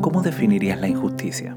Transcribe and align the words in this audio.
¿Cómo 0.00 0.22
definirías 0.22 0.80
la 0.80 0.88
injusticia? 0.88 1.56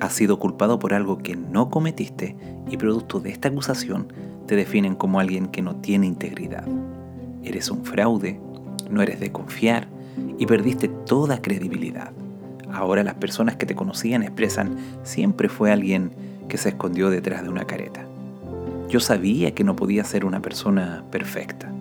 Has 0.00 0.12
sido 0.12 0.38
culpado 0.38 0.78
por 0.78 0.94
algo 0.94 1.18
que 1.18 1.36
no 1.36 1.70
cometiste 1.70 2.36
y 2.68 2.76
producto 2.76 3.18
de 3.20 3.30
esta 3.30 3.48
acusación 3.48 4.12
te 4.46 4.56
definen 4.56 4.94
como 4.94 5.20
alguien 5.20 5.46
que 5.46 5.62
no 5.62 5.76
tiene 5.76 6.06
integridad. 6.06 6.64
Eres 7.42 7.70
un 7.70 7.84
fraude, 7.84 8.40
no 8.90 9.00
eres 9.00 9.20
de 9.20 9.32
confiar 9.32 9.88
y 10.38 10.46
perdiste 10.46 10.88
toda 10.88 11.40
credibilidad. 11.40 12.12
Ahora 12.70 13.04
las 13.04 13.14
personas 13.14 13.56
que 13.56 13.66
te 13.66 13.74
conocían 13.74 14.22
expresan 14.22 14.76
siempre 15.04 15.48
fue 15.48 15.72
alguien 15.72 16.10
que 16.48 16.58
se 16.58 16.70
escondió 16.70 17.10
detrás 17.10 17.42
de 17.42 17.48
una 17.48 17.64
careta. 17.64 18.06
Yo 18.88 19.00
sabía 19.00 19.54
que 19.54 19.64
no 19.64 19.76
podía 19.76 20.04
ser 20.04 20.24
una 20.24 20.42
persona 20.42 21.04
perfecta. 21.10 21.72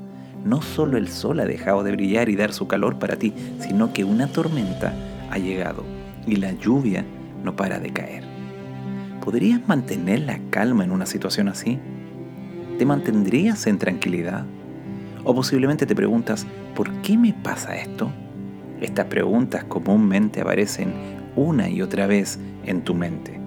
No 0.47 0.61
solo 0.61 0.97
el 0.97 1.09
sol 1.09 1.41
ha 1.41 1.45
dejado 1.45 1.83
de 1.83 1.91
brillar 1.91 2.29
y 2.29 2.37
dar 2.37 2.53
su 2.53 2.69
calor 2.69 2.99
para 2.99 3.17
ti, 3.17 3.33
sino 3.59 3.91
que 3.91 4.05
una 4.05 4.27
tormenta 4.27 4.93
ha 5.29 5.37
llegado 5.37 5.83
y 6.25 6.37
la 6.37 6.53
lluvia 6.53 7.03
no 7.43 7.57
para 7.57 7.79
de 7.81 7.91
caer. 7.91 8.23
¿Podrías 9.21 9.67
mantener 9.67 10.21
la 10.21 10.39
calma 10.49 10.85
en 10.85 10.91
una 10.91 11.05
situación 11.05 11.49
así? 11.49 11.79
¿Te 12.77 12.85
mantendrías 12.85 13.67
en 13.67 13.77
tranquilidad? 13.77 14.45
O 15.25 15.35
posiblemente 15.35 15.85
te 15.85 15.95
preguntas, 15.95 16.47
¿por 16.75 16.93
qué 17.01 17.17
me 17.17 17.33
pasa 17.33 17.75
esto? 17.75 18.09
Estas 18.79 19.07
preguntas 19.07 19.65
comúnmente 19.65 20.39
aparecen 20.39 20.93
una 21.35 21.67
y 21.69 21.81
otra 21.81 22.07
vez 22.07 22.39
en 22.63 22.83
tu 22.83 22.93
mente. 22.95 23.37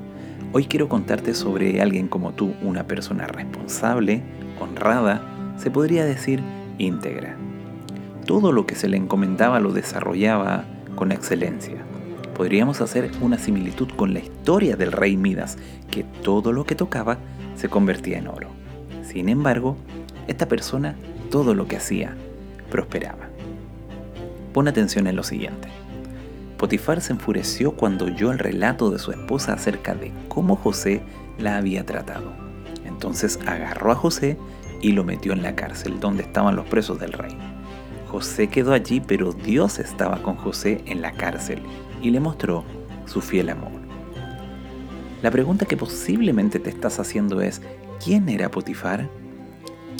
Hoy 0.52 0.66
quiero 0.66 0.90
contarte 0.90 1.32
sobre 1.32 1.80
alguien 1.80 2.08
como 2.08 2.32
tú, 2.32 2.52
una 2.60 2.86
persona 2.86 3.26
responsable, 3.26 4.22
honrada, 4.60 5.22
se 5.56 5.70
podría 5.70 6.04
decir 6.04 6.42
íntegra. 6.80 7.36
Todo 8.26 8.52
lo 8.52 8.66
que 8.66 8.74
se 8.74 8.88
le 8.88 8.96
encomendaba 8.96 9.60
lo 9.60 9.72
desarrollaba 9.72 10.64
con 10.94 11.12
excelencia. 11.12 11.76
Podríamos 12.34 12.80
hacer 12.80 13.10
una 13.20 13.38
similitud 13.38 13.88
con 13.96 14.14
la 14.14 14.20
historia 14.20 14.76
del 14.76 14.92
rey 14.92 15.16
Midas, 15.16 15.58
que 15.90 16.04
todo 16.22 16.52
lo 16.52 16.64
que 16.64 16.74
tocaba 16.74 17.18
se 17.56 17.68
convertía 17.68 18.18
en 18.18 18.28
oro. 18.28 18.48
Sin 19.02 19.28
embargo, 19.28 19.76
esta 20.26 20.48
persona, 20.48 20.96
todo 21.30 21.54
lo 21.54 21.66
que 21.66 21.76
hacía, 21.76 22.14
prosperaba. 22.70 23.28
Pon 24.52 24.68
atención 24.68 25.06
en 25.06 25.16
lo 25.16 25.22
siguiente. 25.22 25.68
Potifar 26.56 27.00
se 27.00 27.12
enfureció 27.12 27.72
cuando 27.72 28.06
oyó 28.06 28.32
el 28.32 28.38
relato 28.38 28.90
de 28.90 28.98
su 28.98 29.10
esposa 29.10 29.54
acerca 29.54 29.94
de 29.94 30.12
cómo 30.28 30.56
José 30.56 31.02
la 31.38 31.56
había 31.56 31.84
tratado. 31.84 32.32
Entonces 32.84 33.38
agarró 33.46 33.92
a 33.92 33.94
José 33.94 34.36
y 34.80 34.92
lo 34.92 35.04
metió 35.04 35.32
en 35.32 35.42
la 35.42 35.54
cárcel 35.54 36.00
donde 36.00 36.22
estaban 36.22 36.56
los 36.56 36.66
presos 36.66 36.98
del 36.98 37.12
rey. 37.12 37.36
José 38.08 38.48
quedó 38.48 38.72
allí, 38.72 39.00
pero 39.00 39.32
Dios 39.32 39.78
estaba 39.78 40.22
con 40.22 40.36
José 40.36 40.82
en 40.86 41.00
la 41.00 41.12
cárcel 41.12 41.62
y 42.02 42.10
le 42.10 42.20
mostró 42.20 42.64
su 43.06 43.20
fiel 43.20 43.50
amor. 43.50 43.80
La 45.22 45.30
pregunta 45.30 45.66
que 45.66 45.76
posiblemente 45.76 46.58
te 46.58 46.70
estás 46.70 46.98
haciendo 46.98 47.40
es, 47.40 47.60
¿quién 48.02 48.28
era 48.28 48.50
Potifar? 48.50 49.08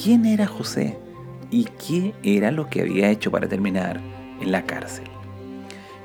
¿Quién 0.03 0.25
era 0.25 0.47
José? 0.47 0.99
¿Y 1.51 1.65
qué 1.65 2.15
era 2.23 2.51
lo 2.51 2.69
que 2.69 2.81
había 2.81 3.11
hecho 3.11 3.31
para 3.31 3.49
terminar 3.49 4.01
en 4.41 4.51
la 4.51 4.65
cárcel? 4.65 5.05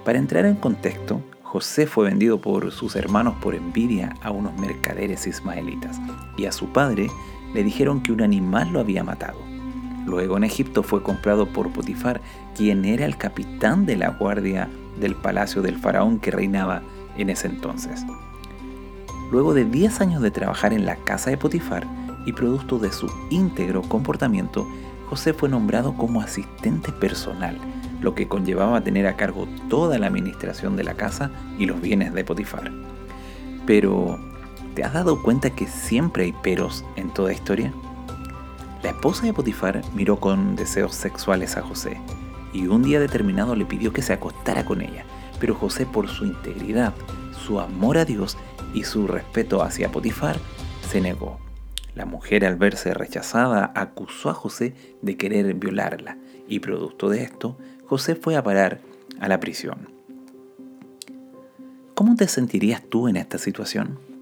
Para 0.04 0.20
entrar 0.20 0.46
en 0.46 0.56
contexto, 0.56 1.22
José 1.42 1.88
fue 1.88 2.06
vendido 2.06 2.42
por 2.42 2.72
sus 2.72 2.96
hermanos 2.98 3.36
por 3.42 3.56
envidia 3.56 4.14
a 4.22 4.32
unos 4.32 4.60
mercaderes 4.60 5.26
ismaelitas 5.26 6.00
y 6.38 6.46
a 6.46 6.52
su 6.52 6.68
padre 6.68 7.08
le 7.56 7.64
dijeron 7.64 8.02
que 8.02 8.12
un 8.12 8.22
animal 8.22 8.74
lo 8.74 8.82
había 8.82 9.04
matado. 9.04 9.40
Luego 10.06 10.36
en 10.36 10.44
Egipto 10.44 10.84
fue 10.84 11.02
comprado 11.02 11.48
por 11.48 11.72
Potifar, 11.72 12.22
quien 12.56 12.84
era 12.84 13.06
el 13.06 13.18
capitán 13.18 13.86
de 13.86 13.96
la 13.96 14.10
guardia 14.10 14.70
del 15.00 15.16
palacio 15.16 15.62
del 15.62 15.78
faraón 15.78 16.20
que 16.20 16.32
reinaba 16.32 16.84
en 17.18 17.30
ese 17.30 17.48
entonces. 17.48 18.06
Luego 19.32 19.54
de 19.54 19.64
10 19.64 20.02
años 20.02 20.22
de 20.22 20.32
trabajar 20.32 20.74
en 20.74 20.86
la 20.86 20.98
casa 20.98 21.30
de 21.30 21.38
Potifar 21.38 21.88
y 22.26 22.34
producto 22.34 22.78
de 22.78 22.92
su 22.92 23.10
íntegro 23.30 23.82
comportamiento, 23.84 24.68
José 25.10 25.34
fue 25.34 25.48
nombrado 25.48 25.96
como 25.96 26.22
asistente 26.22 26.92
personal 26.92 27.58
lo 28.02 28.16
que 28.16 28.28
conllevaba 28.28 28.82
tener 28.82 29.08
a 29.08 29.16
cargo 29.16 29.48
toda 29.70 29.98
la 29.98 30.08
administración 30.08 30.76
de 30.76 30.84
la 30.84 30.96
casa 30.96 31.32
y 31.58 31.66
los 31.66 31.80
bienes 31.82 32.14
de 32.14 32.26
Potifar. 32.26 32.72
Pero, 33.66 34.20
¿te 34.76 34.84
has 34.84 34.94
dado 34.94 35.22
cuenta 35.24 35.50
que 35.50 35.68
siempre 35.68 36.26
hay 36.26 36.34
peros 36.34 36.84
en 36.98 37.10
toda 37.10 37.32
historia? 37.32 37.74
La 38.84 38.90
esposa 38.90 39.26
de 39.26 39.34
Potifar 39.34 39.82
miró 39.96 40.20
con 40.20 40.56
deseos 40.58 40.94
sexuales 40.94 41.56
a 41.56 41.62
José 41.62 42.00
y 42.54 42.68
un 42.68 42.84
día 42.84 43.00
determinado 43.00 43.56
le 43.56 43.66
pidió 43.66 43.94
que 43.94 44.02
se 44.02 44.14
acostara 44.14 44.66
con 44.66 44.82
ella, 44.82 45.06
pero 45.40 45.56
José 45.56 45.86
por 45.86 46.10
su 46.10 46.26
integridad, 46.26 46.94
su 47.46 47.60
amor 47.60 47.98
a 47.98 48.06
Dios 48.06 48.38
y 48.74 48.84
su 48.84 49.08
respeto 49.08 49.64
hacia 49.64 49.92
Potifar, 49.92 50.38
se 50.90 51.00
negó. 51.00 51.40
La 51.96 52.06
mujer 52.06 52.46
al 52.46 52.58
verse 52.58 52.94
rechazada 52.94 53.72
acusó 53.76 54.30
a 54.30 54.34
José 54.34 54.76
de 55.02 55.16
querer 55.16 55.54
violarla 55.54 56.18
y 56.50 56.60
producto 56.60 57.08
de 57.10 57.24
esto, 57.24 57.58
José 57.86 58.16
fue 58.16 58.36
a 58.36 58.44
parar 58.44 58.82
a 59.22 59.30
la 59.30 59.40
prisión. 59.40 59.88
¿Cómo 61.94 62.16
te 62.18 62.28
sentirías 62.28 62.84
tú 62.84 63.08
en 63.08 63.16
esta 63.16 63.38
situación? 63.38 64.15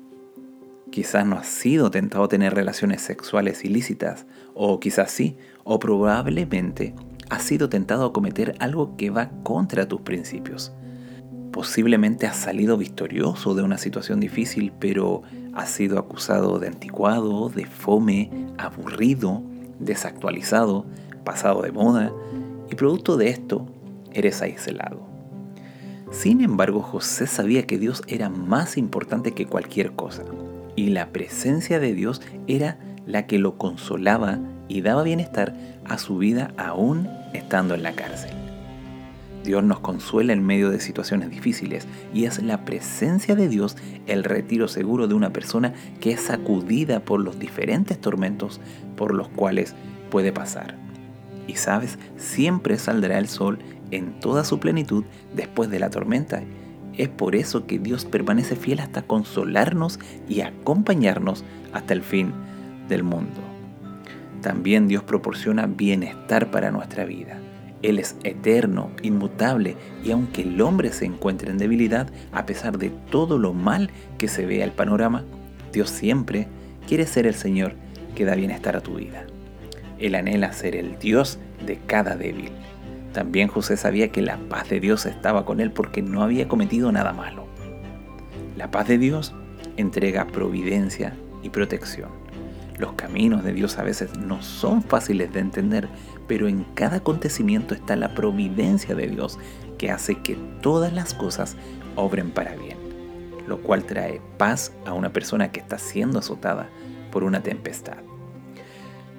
Quizás 0.94 1.26
no 1.26 1.38
has 1.38 1.48
sido 1.48 1.90
tentado 1.90 2.26
a 2.26 2.28
tener 2.28 2.54
relaciones 2.54 3.02
sexuales 3.02 3.66
ilícitas, 3.66 4.28
o 4.54 4.80
quizás 4.80 5.10
sí, 5.10 5.38
o 5.64 5.80
probablemente 5.80 6.94
has 7.32 7.42
sido 7.42 7.68
tentado 7.68 8.06
a 8.06 8.14
cometer 8.14 8.54
algo 8.60 8.96
que 8.96 9.10
va 9.10 9.32
contra 9.42 9.88
tus 9.88 10.02
principios. 10.02 10.72
Posiblemente 11.52 12.28
has 12.28 12.38
salido 12.38 12.78
victorioso 12.78 13.56
de 13.56 13.64
una 13.64 13.80
situación 13.80 14.20
difícil, 14.20 14.72
pero 14.80 15.24
has 15.56 15.72
sido 15.72 15.98
acusado 15.98 16.60
de 16.60 16.68
anticuado, 16.68 17.50
de 17.50 17.66
fome, 17.66 18.30
aburrido, 18.60 19.42
desactualizado, 19.80 20.86
pasado 21.24 21.64
de 21.64 21.72
moda, 21.72 22.14
y 22.70 22.76
producto 22.76 23.18
de 23.18 23.30
esto 23.30 23.66
eres 24.12 24.44
aislado. 24.44 25.02
Sin 26.12 26.42
embargo, 26.42 26.84
José 26.84 27.26
sabía 27.26 27.66
que 27.66 27.80
Dios 27.80 28.04
era 28.08 28.30
más 28.30 28.78
importante 28.78 29.32
que 29.32 29.48
cualquier 29.48 29.94
cosa, 29.94 30.24
y 30.76 30.90
la 30.90 31.10
presencia 31.10 31.80
de 31.80 31.94
Dios 31.94 32.22
era 32.48 32.78
la 33.06 33.28
que 33.28 33.40
lo 33.40 33.58
consolaba 33.58 34.40
y 34.68 34.82
daba 34.82 35.04
bienestar 35.04 35.54
a 35.86 35.98
su 35.98 36.18
vida 36.18 36.54
aún 36.58 37.08
estando 37.34 37.76
en 37.76 37.84
la 37.84 37.94
cárcel. 37.94 38.32
Dios 39.44 39.64
nos 39.64 39.82
consuela 39.82 40.32
en 40.32 40.46
medio 40.46 40.70
de 40.70 40.80
situaciones 40.80 41.30
difíciles 41.30 41.86
y 42.14 42.26
es 42.26 42.42
la 42.42 42.64
presencia 42.64 43.36
de 43.36 43.50
Dios 43.50 43.76
el 44.08 44.24
retiro 44.24 44.70
seguro 44.70 45.08
de 45.08 45.16
una 45.16 45.34
persona 45.34 45.74
que 46.00 46.12
es 46.14 46.22
sacudida 46.22 47.02
por 47.02 47.20
los 47.20 47.40
diferentes 47.40 48.00
tormentos 48.00 48.62
por 48.96 49.14
los 49.14 49.28
cuales 49.28 49.76
puede 50.10 50.32
pasar. 50.32 50.78
Y 51.46 51.56
sabes, 51.56 52.00
siempre 52.16 52.78
saldrá 52.78 53.18
el 53.18 53.28
sol 53.28 53.60
en 53.92 54.18
toda 54.20 54.46
su 54.46 54.60
plenitud 54.60 55.04
después 55.36 55.70
de 55.70 55.80
la 55.80 55.90
tormenta. 55.90 56.42
Es 56.98 57.10
por 57.10 57.36
eso 57.36 57.66
que 57.66 57.80
Dios 57.80 58.06
permanece 58.06 58.56
fiel 58.56 58.80
hasta 58.80 59.02
consolarnos 59.02 60.00
y 60.30 60.42
acompañarnos 60.42 61.44
hasta 61.74 61.94
el 61.94 62.04
fin 62.04 62.34
del 62.88 63.04
mundo. 63.04 63.42
También 64.42 64.88
Dios 64.88 65.04
proporciona 65.04 65.66
bienestar 65.66 66.52
para 66.52 66.72
nuestra 66.72 67.06
vida. 67.06 67.40
Él 67.82 68.00
es 68.00 68.16
eterno, 68.24 68.92
inmutable, 69.02 69.76
y 70.04 70.12
aunque 70.12 70.44
el 70.44 70.60
hombre 70.62 70.92
se 70.94 71.06
encuentre 71.06 71.52
en 71.52 71.58
debilidad, 71.58 72.10
a 72.32 72.46
pesar 72.46 72.78
de 72.78 72.92
todo 73.10 73.38
lo 73.38 73.54
mal 73.54 73.90
que 74.18 74.28
se 74.28 74.46
vea 74.46 74.64
el 74.64 74.72
panorama, 74.72 75.24
Dios 75.72 75.90
siempre 75.90 76.48
quiere 76.88 77.06
ser 77.06 77.28
el 77.28 77.36
Señor 77.36 77.74
que 78.16 78.26
da 78.26 78.36
bienestar 78.36 78.76
a 78.76 78.82
tu 78.82 78.96
vida. 78.96 79.26
Él 80.00 80.16
anhela 80.16 80.54
ser 80.54 80.76
el 80.76 80.98
Dios 81.00 81.40
de 81.66 81.78
cada 81.78 82.16
débil. 82.16 82.52
También 83.14 83.48
José 83.48 83.78
sabía 83.78 84.10
que 84.12 84.22
la 84.22 84.38
paz 84.38 84.70
de 84.70 84.80
Dios 84.80 85.06
estaba 85.06 85.46
con 85.46 85.60
él 85.60 85.72
porque 85.72 86.02
no 86.02 86.24
había 86.24 86.48
cometido 86.48 86.92
nada 86.92 87.14
malo. 87.14 87.46
La 88.58 88.72
paz 88.72 88.88
de 88.88 88.98
Dios 88.98 89.34
entrega 89.78 90.28
providencia 90.28 91.16
y 91.44 91.50
protección. 91.50 92.10
Los 92.80 92.94
caminos 92.94 93.44
de 93.44 93.54
Dios 93.54 93.78
a 93.78 93.84
veces 93.84 94.18
no 94.18 94.42
son 94.42 94.82
fáciles 94.82 95.32
de 95.32 95.40
entender, 95.42 95.90
pero 96.28 96.48
en 96.48 96.64
cada 96.74 96.98
acontecimiento 96.98 97.76
está 97.76 97.96
la 97.96 98.16
providencia 98.16 98.96
de 98.96 99.08
Dios 99.08 99.38
que 99.78 99.92
hace 99.92 100.16
que 100.16 100.36
todas 100.62 100.92
las 100.92 101.14
cosas 101.14 101.56
obren 101.96 102.32
para 102.32 102.56
bien, 102.56 102.78
lo 103.48 103.62
cual 103.62 103.84
trae 103.84 104.22
paz 104.38 104.74
a 104.86 104.94
una 104.94 105.14
persona 105.14 105.52
que 105.52 105.60
está 105.60 105.78
siendo 105.78 106.18
azotada 106.18 106.70
por 107.12 107.24
una 107.24 107.44
tempestad. 107.44 107.98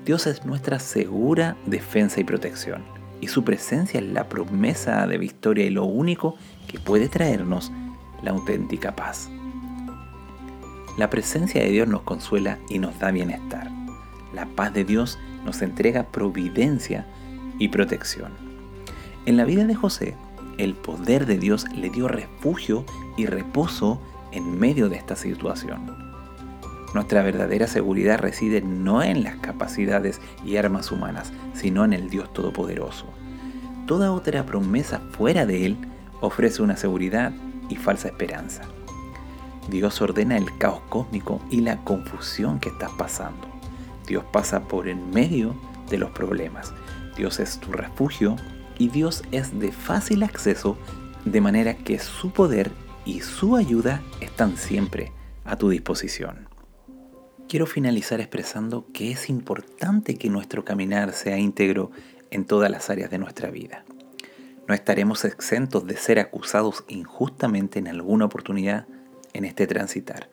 Dios 0.05 0.27
es 0.27 0.45
nuestra 0.45 0.81
segura 0.81 1.57
defensa 1.65 2.21
y 2.21 2.25
protección, 2.25 2.83
y 3.25 3.29
su 3.29 3.43
presencia 3.43 4.01
es 4.01 4.07
la 4.07 4.29
promesa 4.29 5.07
de 5.07 5.17
victoria 5.17 5.65
y 5.65 5.71
lo 5.71 5.87
único 5.87 6.37
que 6.69 6.79
puede 6.79 7.09
traernos 7.09 7.73
la 8.23 8.33
auténtica 8.33 8.95
paz. 8.95 9.31
La 10.99 11.09
presencia 11.09 11.63
de 11.63 11.71
Dios 11.71 11.89
nos 11.89 12.03
consuela 12.03 12.59
y 12.69 12.79
nos 12.79 12.99
da 12.99 13.11
bienestar. 13.13 13.71
La 14.35 14.45
paz 14.45 14.75
de 14.75 14.85
Dios 14.85 15.19
nos 15.43 15.63
entrega 15.63 16.09
providencia 16.13 17.07
y 17.59 17.69
protección. 17.69 18.31
En 19.25 19.39
la 19.39 19.47
vida 19.47 19.65
de 19.65 19.75
José, 19.75 20.17
el 20.59 20.75
poder 20.75 21.25
de 21.25 21.39
Dios 21.39 21.65
le 21.75 21.89
dio 21.89 22.09
refugio 22.09 22.85
y 23.17 23.25
reposo 23.25 24.03
en 24.33 24.59
medio 24.59 24.91
de 24.91 24.97
esta 24.97 25.17
situación. 25.17 26.14
Nuestra 26.95 27.23
verdadera 27.23 27.67
seguridad 27.67 28.21
reside 28.21 28.63
no 28.63 29.03
en 29.03 29.25
las 29.25 29.35
capacidades 29.37 30.21
y 30.45 30.57
armas 30.57 30.93
humanas, 30.93 31.33
sino 31.53 31.85
en 31.85 31.93
el 31.93 32.09
Dios 32.09 32.33
Todopoderoso. 32.33 33.07
Toda 33.87 34.13
otra 34.13 34.47
promesa 34.47 35.01
fuera 35.11 35.45
de 35.45 35.67
Él 35.67 35.77
ofrece 36.21 36.63
una 36.63 36.77
seguridad 36.77 37.33
y 37.69 37.75
falsa 37.75 38.09
esperanza. 38.09 38.63
Dios 39.69 40.01
ordena 40.01 40.37
el 40.37 40.57
caos 40.57 40.83
cósmico 40.89 41.41
y 41.51 41.63
la 41.63 41.83
confusión 41.83 42.61
que 42.61 42.69
estás 42.69 42.93
pasando. 42.93 43.49
Dios 44.07 44.23
pasa 44.31 44.61
por 44.61 44.87
en 44.87 45.11
medio 45.11 45.57
de 45.91 45.99
los 45.99 46.13
problemas. 46.13 46.73
Dios 47.17 47.41
es 47.41 47.59
tu 47.59 47.73
refugio 47.73 48.37
y 48.79 48.89
Dios 48.89 49.25
es 49.33 49.59
de 49.59 49.73
fácil 49.73 50.23
acceso 50.23 50.79
de 51.25 51.41
manera 51.41 51.75
que 51.75 51.99
su 51.99 52.31
poder 52.31 52.71
y 53.05 53.21
su 53.21 53.57
ayuda 53.57 54.01
están 54.21 54.57
siempre 54.57 55.11
a 55.45 55.57
tu 55.57 55.71
disposición. 55.71 56.54
Quiero 57.55 57.67
finalizar 57.67 58.21
expresando 58.21 58.85
que 58.93 59.13
es 59.13 59.31
importante 59.31 60.17
que 60.17 60.29
nuestro 60.29 60.65
caminar 60.65 61.13
sea 61.13 61.39
íntegro 61.39 61.93
en 62.33 62.47
todas 62.47 62.69
las 62.69 62.91
áreas 62.91 63.13
de 63.13 63.19
nuestra 63.21 63.49
vida. 63.49 63.85
No 64.67 64.75
estaremos 64.75 65.25
exentos 65.25 65.87
de 65.87 65.97
ser 65.97 66.19
acusados 66.19 66.83
injustamente 66.89 67.79
en 67.79 67.87
alguna 67.87 68.25
oportunidad 68.25 68.89
en 69.35 69.45
este 69.45 69.69
transitar. 69.69 70.29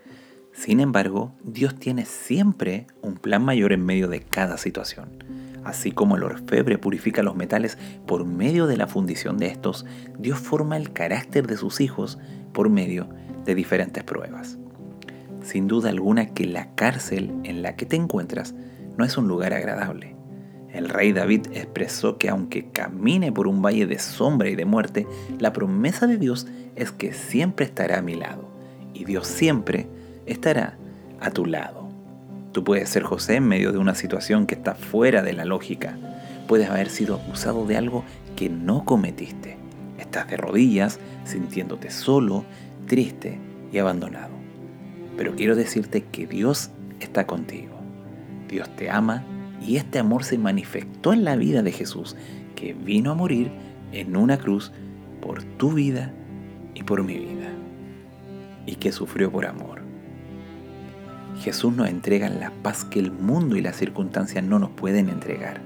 Sin 0.52 0.80
embargo, 0.80 1.32
Dios 1.44 1.76
tiene 1.76 2.06
siempre 2.06 2.88
un 3.04 3.18
plan 3.18 3.46
mayor 3.46 3.72
en 3.72 3.86
medio 3.86 4.08
de 4.08 4.22
cada 4.22 4.58
situación. 4.58 5.24
Así 5.64 5.92
como 5.92 6.16
el 6.16 6.24
orfebre 6.24 6.80
purifica 6.80 7.22
los 7.22 7.36
metales 7.36 7.78
por 8.08 8.26
medio 8.26 8.66
de 8.66 8.78
la 8.78 8.88
fundición 8.88 9.38
de 9.38 9.46
estos, 9.46 9.86
Dios 10.18 10.40
forma 10.40 10.76
el 10.76 10.92
carácter 10.92 11.46
de 11.46 11.58
sus 11.58 11.82
hijos 11.82 12.18
por 12.52 12.72
medio 12.72 13.08
de 13.46 13.54
diferentes 13.54 14.04
pruebas. 14.04 14.58
Sin 15.42 15.68
duda 15.68 15.90
alguna 15.90 16.28
que 16.28 16.46
la 16.46 16.74
cárcel 16.76 17.32
en 17.44 17.62
la 17.62 17.76
que 17.76 17.86
te 17.86 17.96
encuentras 17.96 18.54
no 18.98 19.06
es 19.06 19.18
un 19.18 19.28
lugar 19.28 19.54
agradable. 19.54 20.16
El 20.74 20.88
rey 20.88 21.12
David 21.12 21.48
expresó 21.54 22.18
que 22.18 22.30
aunque 22.30 22.70
camine 22.70 23.32
por 23.32 23.48
un 23.48 23.62
valle 23.62 23.88
de 23.88 24.00
sombra 24.00 24.50
y 24.50 24.56
de 24.56 24.66
muerte, 24.66 25.08
la 25.40 25.52
promesa 25.52 26.08
de 26.08 26.18
Dios 26.18 26.48
es 26.76 26.92
que 26.92 27.14
siempre 27.14 27.66
estará 27.66 28.00
a 28.00 28.02
mi 28.02 28.16
lado 28.16 28.48
y 28.94 29.04
Dios 29.04 29.28
siempre 29.28 29.88
estará 30.26 30.78
a 31.20 31.32
tu 31.32 31.46
lado. 31.46 31.90
Tú 32.52 32.64
puedes 32.64 32.90
ser 32.90 33.04
José 33.04 33.36
en 33.36 33.48
medio 33.48 33.72
de 33.72 33.78
una 33.80 33.96
situación 33.96 34.46
que 34.46 34.56
está 34.56 34.76
fuera 34.76 35.22
de 35.24 35.34
la 35.34 35.46
lógica. 35.46 35.98
Puedes 36.48 36.70
haber 36.70 36.90
sido 36.90 37.16
acusado 37.16 37.66
de 37.66 37.78
algo 37.78 38.04
que 38.36 38.50
no 38.50 38.86
cometiste. 38.86 39.58
Estás 39.98 40.30
de 40.30 40.38
rodillas, 40.38 41.00
sintiéndote 41.24 41.92
solo, 41.92 42.44
triste 42.88 43.40
y 43.72 43.78
abandonado. 43.78 44.41
Pero 45.22 45.36
quiero 45.36 45.56
decirte 45.56 46.04
que 46.06 46.26
Dios 46.26 46.72
está 47.00 47.28
contigo. 47.28 47.76
Dios 48.50 48.68
te 48.76 48.90
ama 48.90 49.24
y 49.62 49.78
este 49.78 50.00
amor 50.00 50.24
se 50.24 50.40
manifestó 50.40 51.14
en 51.14 51.24
la 51.24 51.36
vida 51.36 51.62
de 51.62 51.72
Jesús, 51.72 52.16
que 52.56 52.74
vino 52.74 53.12
a 53.12 53.14
morir 53.14 53.52
en 53.92 54.18
una 54.18 54.40
cruz 54.40 54.72
por 55.22 55.44
tu 55.44 55.74
vida 55.74 56.12
y 56.74 56.82
por 56.82 57.04
mi 57.04 57.20
vida, 57.20 57.50
y 58.66 58.78
que 58.78 58.92
sufrió 58.92 59.32
por 59.32 59.46
amor. 59.46 59.84
Jesús 61.40 61.72
nos 61.72 61.88
entrega 61.88 62.28
la 62.28 62.50
paz 62.64 62.84
que 62.84 62.98
el 62.98 63.12
mundo 63.12 63.56
y 63.56 63.62
las 63.62 63.76
circunstancias 63.76 64.44
no 64.44 64.58
nos 64.58 64.72
pueden 64.72 65.08
entregar, 65.08 65.62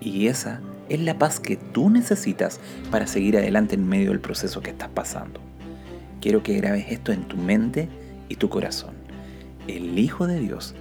y 0.00 0.28
esa 0.28 0.60
es 0.88 1.00
la 1.00 1.18
paz 1.18 1.40
que 1.40 1.56
tú 1.56 1.90
necesitas 1.90 2.60
para 2.92 3.08
seguir 3.08 3.36
adelante 3.36 3.74
en 3.74 3.88
medio 3.88 4.10
del 4.10 4.20
proceso 4.20 4.60
que 4.60 4.70
estás 4.70 4.90
pasando. 4.90 5.40
Quiero 6.20 6.44
que 6.44 6.54
grabes 6.54 6.86
esto 6.88 7.10
en 7.10 7.24
tu 7.24 7.36
mente 7.36 7.88
y 8.32 8.36
tu 8.36 8.48
corazón. 8.48 8.94
El 9.68 9.98
Hijo 9.98 10.26
de 10.26 10.40
Dios, 10.40 10.74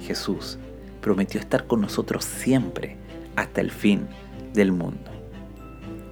Jesús, 0.00 0.58
prometió 1.02 1.38
estar 1.38 1.66
con 1.66 1.82
nosotros 1.82 2.24
siempre 2.24 2.96
hasta 3.36 3.60
el 3.60 3.70
fin 3.70 4.08
del 4.54 4.72
mundo. 4.72 5.10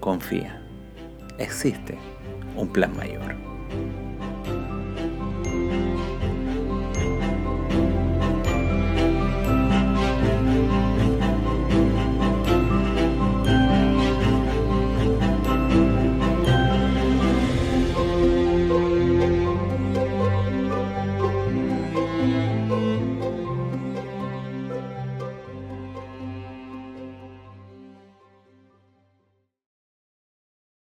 Confía, 0.01 0.63
existe 1.39 1.97
un 2.57 2.69
plan 2.69 2.95
mayor. 2.95 3.35